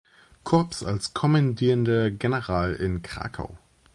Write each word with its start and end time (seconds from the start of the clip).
Korps 0.43 0.81
als 0.83 1.13
Kommandierender 1.13 2.09
General 2.09 2.73
in 2.73 3.03
Krakau. 3.03 3.55